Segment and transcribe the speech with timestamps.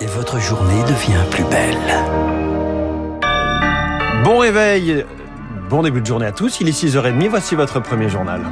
[0.00, 1.76] et votre journée devient plus belle.
[4.24, 5.04] Bon réveil,
[5.68, 6.60] bon début de journée à tous.
[6.60, 8.42] Il est 6h30, voici votre premier journal.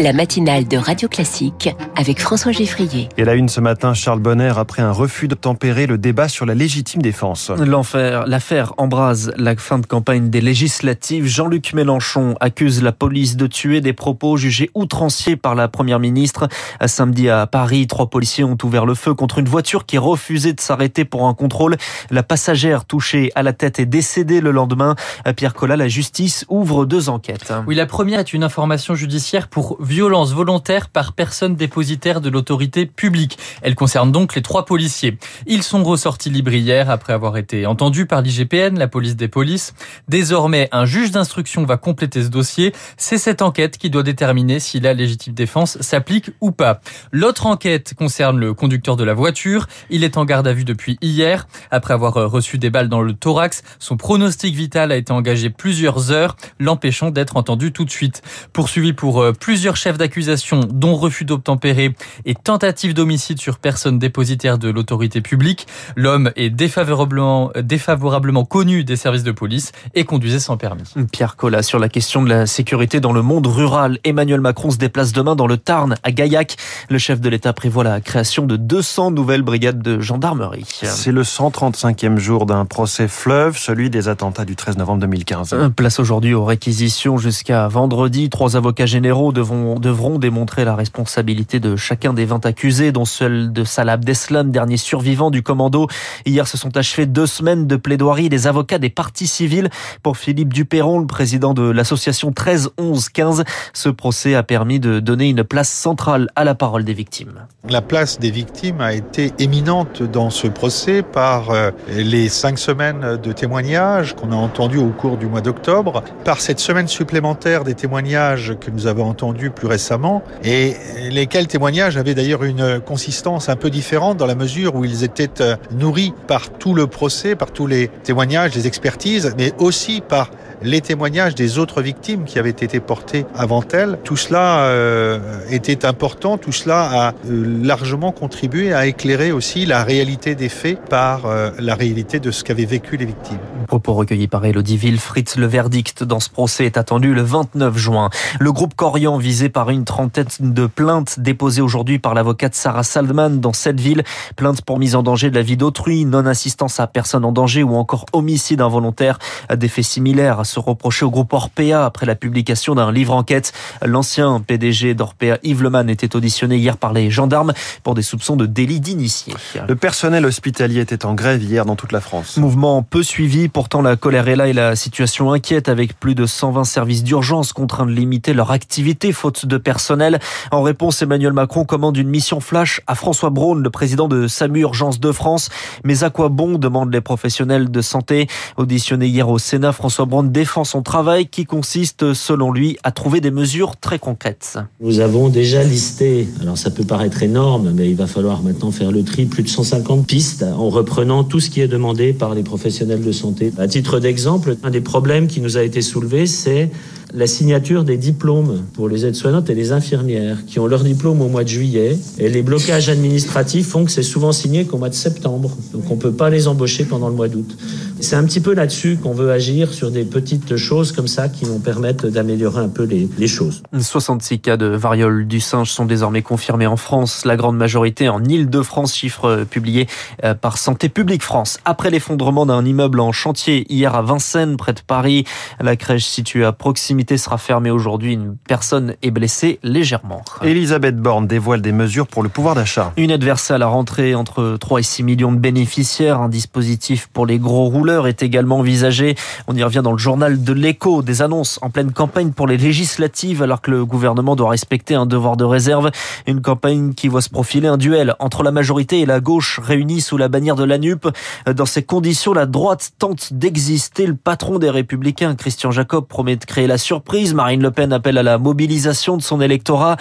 [0.00, 3.08] La matinale de Radio Classique avec François Geffrier.
[3.16, 6.46] Et la une ce matin, Charles Bonner, après un refus de tempérer le débat sur
[6.46, 7.50] la légitime défense.
[7.50, 11.26] L'enfer, l'affaire embrase la fin de campagne des législatives.
[11.26, 16.46] Jean-Luc Mélenchon accuse la police de tuer des propos jugés outranciers par la première ministre.
[16.86, 20.60] Samedi à Paris, trois policiers ont ouvert le feu contre une voiture qui refusait de
[20.60, 21.76] s'arrêter pour un contrôle.
[22.10, 24.94] La passagère touchée à la tête est décédée le lendemain.
[25.24, 27.52] À Pierre Collat, la justice ouvre deux enquêtes.
[27.66, 32.84] Oui, la première est une information judiciaire pour violence volontaire par personne dépositaire de l'autorité
[32.84, 33.38] publique.
[33.62, 35.18] Elle concerne donc les trois policiers.
[35.46, 39.74] Ils sont ressortis libres hier après avoir été entendus par l'IGPN, la police des polices.
[40.06, 42.74] Désormais, un juge d'instruction va compléter ce dossier.
[42.98, 46.80] C'est cette enquête qui doit déterminer si la légitime défense s'applique ou pas.
[47.10, 49.66] L'autre enquête concerne le conducteur de la voiture.
[49.88, 51.48] Il est en garde à vue depuis hier.
[51.70, 56.10] Après avoir reçu des balles dans le thorax, son pronostic vital a été engagé plusieurs
[56.10, 58.20] heures, l'empêchant d'être entendu tout de suite.
[58.52, 64.58] Poursuivi pour euh, plusieurs chefs d'accusation, dont refus d'obtempérer et tentative d'homicide sur personne dépositaire
[64.58, 65.66] de l'autorité publique.
[65.96, 70.82] L'homme est défavorablement, défavorablement connu des services de police et conduisait sans permis.
[71.12, 74.78] Pierre Collat, sur la question de la sécurité dans le monde rural, Emmanuel Macron se
[74.78, 76.56] déplace demain dans le Tarn, à Gaillac.
[76.90, 80.66] Le chef de l'État prévoit la création de 200 nouvelles brigades de gendarmerie.
[80.66, 85.56] C'est le 135e jour d'un procès fleuve, celui des attentats du 13 novembre 2015.
[85.76, 88.30] Place aujourd'hui aux réquisitions jusqu'à vendredi.
[88.30, 93.52] Trois avocats généraux devront devront démontrer la responsabilité de chacun des 20 accusés, dont celle
[93.52, 95.88] de Salah Abdeslam, dernier survivant du commando.
[96.26, 99.70] Hier se sont achevées deux semaines de plaidoirie des avocats des partis civils
[100.02, 103.44] pour Philippe Duperron, le président de l'association 13 11 15.
[103.72, 107.46] Ce procès a permis de donner une place centrale à la parole des victimes.
[107.68, 113.16] La place des victimes a été éminente dans ce procès par euh, les cinq semaines
[113.16, 117.74] de témoignages qu'on a entendus au cours du mois d'octobre, par cette semaine supplémentaire des
[117.74, 120.74] témoignages que nous avons entendus plus récemment, et
[121.10, 125.40] lesquels témoignages avaient d'ailleurs une consistance un peu différente dans la mesure où ils étaient
[125.40, 130.30] euh, nourris par tout le procès, par tous les témoignages, les expertises, mais aussi par
[130.62, 133.98] les témoignages des autres victimes qui avaient été portées avant elles.
[134.04, 135.18] Tout cela euh,
[135.50, 140.80] était important, tout cela a euh, largement contribué à éclairer aussi la réalité des faits
[140.88, 143.38] par euh, la réalité de ce qu'avaient vécu les victimes.
[143.66, 148.10] Propos recueillis par Elodie Wilfried, le verdict dans ce procès est attendu le 29 juin.
[148.40, 153.40] Le groupe Corian, visé par une trentaine de plaintes déposées aujourd'hui par l'avocate Sarah Saldman
[153.40, 154.02] dans cette ville,
[154.36, 157.74] plainte pour mise en danger de la vie d'autrui, non-assistance à personne en danger ou
[157.76, 159.18] encore homicide involontaire,
[159.54, 163.52] des faits similaires se reprocher au groupe Orpea après la publication d'un livre enquête.
[163.84, 168.46] L'ancien PDG d'Orpea, Yves Leman, était auditionné hier par les gendarmes pour des soupçons de
[168.46, 169.34] délit d'initié.
[169.66, 172.36] Le personnel hospitalier était en grève hier dans toute la France.
[172.36, 176.26] Mouvement peu suivi, pourtant la colère est là et la situation inquiète avec plus de
[176.26, 180.18] 120 services d'urgence contraints de limiter leur activité faute de personnel.
[180.50, 184.60] En réponse, Emmanuel Macron commande une mission flash à François Braun, le président de SAMU
[184.60, 185.50] Urgence de France.
[185.84, 188.26] Mais à quoi bon demandent les professionnels de santé.
[188.56, 193.20] Auditionné hier au Sénat, François Braun défend son travail qui consiste, selon lui, à trouver
[193.20, 194.56] des mesures très concrètes.
[194.80, 198.92] Nous avons déjà listé, alors ça peut paraître énorme, mais il va falloir maintenant faire
[198.92, 202.44] le tri, plus de 150 pistes en reprenant tout ce qui est demandé par les
[202.44, 203.52] professionnels de santé.
[203.58, 206.70] À titre d'exemple, un des problèmes qui nous a été soulevé, c'est
[207.14, 211.28] la signature des diplômes pour les aides-soignantes et les infirmières qui ont leur diplôme au
[211.28, 211.98] mois de juillet.
[212.18, 215.50] Et les blocages administratifs font que c'est souvent signé qu'au mois de septembre.
[215.72, 217.56] Donc on ne peut pas les embaucher pendant le mois d'août.
[218.00, 221.44] C'est un petit peu là-dessus qu'on veut agir sur des petites choses comme ça qui
[221.44, 223.62] vont permettre d'améliorer un peu les, les, choses.
[223.76, 228.22] 66 cas de variole du singe sont désormais confirmés en France, la grande majorité en
[228.22, 229.88] Ile-de-France, chiffre publié
[230.24, 231.58] euh, par Santé publique France.
[231.64, 235.24] Après l'effondrement d'un immeuble en chantier hier à Vincennes, près de Paris,
[235.60, 238.12] la crèche située à proximité sera fermée aujourd'hui.
[238.12, 240.22] Une personne est blessée légèrement.
[240.42, 242.92] Elisabeth Borne dévoile des mesures pour le pouvoir d'achat.
[242.96, 246.20] Une aide versée à la rentrée entre 3 et 6 millions de bénéficiaires.
[246.20, 249.14] Un dispositif pour les gros rouleurs est également envisagé.
[249.46, 251.02] On y revient dans le journal de l'écho.
[251.02, 255.06] Des annonces en pleine campagne pour les législatives alors que le gouvernement doit respecter un
[255.06, 255.90] devoir de réserve.
[256.26, 260.00] Une campagne qui voit se profiler un duel entre la majorité et la gauche réunis
[260.00, 261.08] sous la bannière de la NUP.
[261.46, 264.06] Dans ces conditions, la droite tente d'exister.
[264.06, 267.34] Le patron des Républicains, Christian Jacob, promet de créer la surprise.
[267.34, 269.96] Marine Le Pen appelle à la mobilisation de son électorat.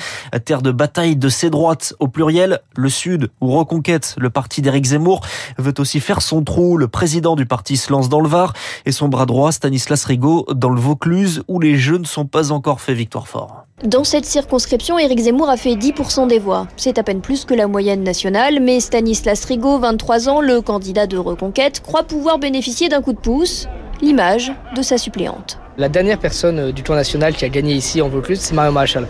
[0.45, 1.93] Terre de bataille de ses droites.
[1.99, 4.15] Au pluriel, le Sud ou Reconquête.
[4.17, 5.21] Le parti d'Éric Zemmour
[5.57, 6.77] veut aussi faire son trou.
[6.77, 8.53] Le président du parti se lance dans le Var
[8.85, 12.51] et son bras droit, Stanislas Rigaud, dans le Vaucluse où les jeux ne sont pas
[12.51, 13.63] encore fait victoire fort.
[13.83, 16.67] Dans cette circonscription, Éric Zemmour a fait 10% des voix.
[16.77, 21.05] C'est à peine plus que la moyenne nationale, mais Stanislas Rigaud, 23 ans, le candidat
[21.05, 23.67] de Reconquête, croit pouvoir bénéficier d'un coup de pouce,
[24.01, 25.59] l'image de sa suppléante.
[25.77, 29.07] La dernière personne du tour national qui a gagné ici en Vaucluse, c'est Marion Maréchal.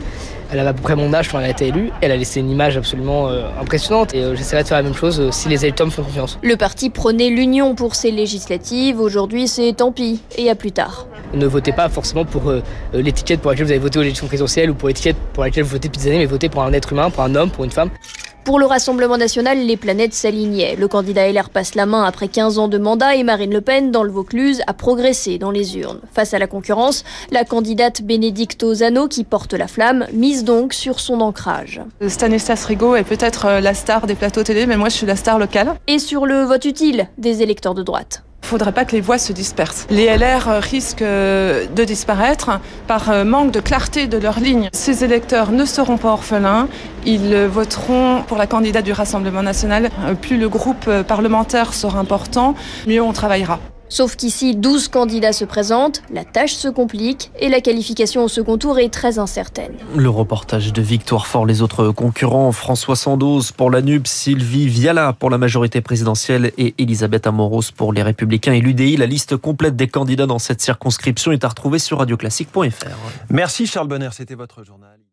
[0.52, 1.92] Elle avait à peu près mon âge quand elle a été élue.
[2.02, 4.94] Elle a laissé une image absolument euh, impressionnante et euh, j'essaierai de faire la même
[4.94, 6.40] chose euh, si les électeurs me font confiance.
[6.42, 9.00] Le parti prônait l'union pour ces législatives.
[9.00, 11.08] Aujourd'hui, c'est tant pis et à plus tard.
[11.34, 12.54] Ne votez pas forcément pour
[12.94, 15.72] l'étiquette pour laquelle vous avez voté aux élections présidentielles ou pour l'étiquette pour laquelle vous
[15.72, 17.72] votez depuis des années, mais votez pour un être humain, pour un homme, pour une
[17.72, 17.90] femme.
[18.48, 20.78] Pour le Rassemblement national, les planètes s'alignaient.
[20.78, 23.92] Le candidat LR passe la main après 15 ans de mandat et Marine Le Pen,
[23.92, 26.00] dans le Vaucluse, a progressé dans les urnes.
[26.14, 31.02] Face à la concurrence, la candidate Bénédicte Ozano, qui porte la flamme, mise donc sur
[31.02, 31.82] son ancrage.
[32.08, 35.40] Stanislas Rigaud est peut-être la star des plateaux télé, mais moi je suis la star
[35.40, 35.76] locale.
[35.88, 38.24] Et sur le vote utile des électeurs de droite.
[38.48, 39.86] Il ne faudrait pas que les voix se dispersent.
[39.90, 44.70] Les LR risquent de disparaître par manque de clarté de leur ligne.
[44.72, 46.70] Ces électeurs ne seront pas orphelins.
[47.06, 49.90] Ils voteront pour la candidate du Rassemblement national.
[50.22, 52.56] Plus le groupe parlementaire sera important,
[52.88, 53.60] mieux on travaillera.
[53.90, 58.58] Sauf qu'ici, 12 candidats se présentent, la tâche se complique et la qualification au second
[58.58, 59.74] tour est très incertaine.
[59.96, 65.14] Le reportage de Victoire Fort, les autres concurrents, François Sandoz pour la NUP, Sylvie Viala
[65.14, 68.98] pour la majorité présidentielle et Elisabeth Amoros pour les Républicains et l'UDI.
[68.98, 72.88] La liste complète des candidats dans cette circonscription est à retrouver sur radioclassique.fr.
[73.30, 75.07] Merci Charles Bonner, c'était votre journal.